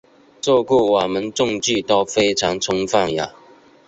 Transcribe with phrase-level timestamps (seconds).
[0.41, 3.31] 这个我们证据都非常充分呀。